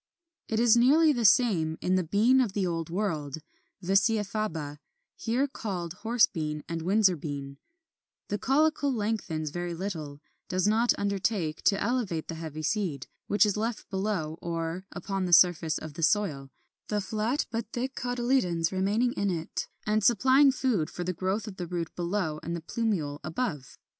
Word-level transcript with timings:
26. 0.47 0.59
It 0.59 0.63
is 0.63 0.77
nearly 0.77 1.13
the 1.13 1.25
same 1.25 1.77
in 1.79 1.93
the 1.93 2.03
Bean 2.03 2.41
of 2.41 2.53
the 2.53 2.65
Old 2.65 2.89
World 2.89 3.37
(Vicia 3.83 4.23
Faba, 4.25 4.79
here 5.15 5.45
called 5.47 5.93
Horse 6.01 6.25
Bean 6.25 6.63
and 6.67 6.81
Windsor 6.81 7.15
Bean): 7.15 7.59
the 8.27 8.39
caulicle 8.39 8.91
lengthens 8.91 9.51
very 9.51 9.75
little, 9.75 10.19
does 10.49 10.67
not 10.67 10.91
undertake 10.97 11.61
to 11.65 11.79
elevate 11.79 12.29
the 12.29 12.33
heavy 12.33 12.63
seed, 12.63 13.05
which 13.27 13.45
is 13.45 13.55
left 13.55 13.91
below 13.91 14.39
or 14.41 14.87
upon 14.91 15.25
the 15.25 15.33
surface 15.33 15.77
of 15.77 15.93
the 15.93 16.01
soil, 16.01 16.49
the 16.87 16.99
flat 16.99 17.45
but 17.51 17.67
thick 17.71 17.93
cotyledons 17.93 18.71
remaining 18.71 19.13
in 19.13 19.29
it, 19.29 19.67
and 19.85 20.03
supplying 20.03 20.51
food 20.51 20.89
for 20.89 21.03
the 21.03 21.13
growth 21.13 21.47
of 21.47 21.57
the 21.57 21.67
root 21.67 21.95
below 21.95 22.39
and 22.41 22.55
the 22.55 22.61
plumule 22.61 23.19
above. 23.23 23.77